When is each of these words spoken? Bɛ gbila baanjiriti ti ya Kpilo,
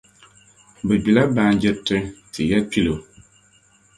Bɛ 0.87 0.93
gbila 1.03 1.21
baanjiriti 1.35 1.97
ti 2.31 2.41
ya 2.49 2.59
Kpilo, 2.63 2.95